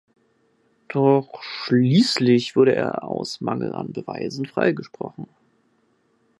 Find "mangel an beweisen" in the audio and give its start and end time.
3.39-4.47